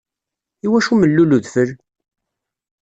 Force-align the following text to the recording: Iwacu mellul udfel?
Iwacu 0.65 0.93
mellul 0.95 1.31
udfel? 1.37 1.69